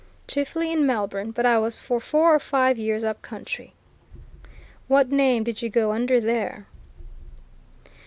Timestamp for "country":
3.21-3.73